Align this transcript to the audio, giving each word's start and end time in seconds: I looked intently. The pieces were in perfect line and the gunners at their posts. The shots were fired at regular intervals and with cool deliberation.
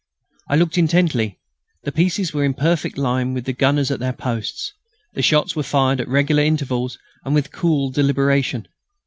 I 0.49 0.55
looked 0.55 0.79
intently. 0.79 1.39
The 1.83 1.91
pieces 1.91 2.33
were 2.33 2.43
in 2.43 2.55
perfect 2.55 2.97
line 2.97 3.37
and 3.37 3.45
the 3.45 3.53
gunners 3.53 3.91
at 3.91 3.99
their 3.99 4.13
posts. 4.13 4.73
The 5.13 5.21
shots 5.21 5.55
were 5.55 5.61
fired 5.61 6.01
at 6.01 6.07
regular 6.09 6.41
intervals 6.41 6.97
and 7.23 7.35
with 7.35 7.51
cool 7.51 7.91
deliberation. 7.91 8.67